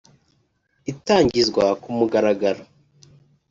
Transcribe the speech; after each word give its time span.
Itangizwa 0.91 1.65
ku 1.81 1.89
mugaragaro 1.97 2.63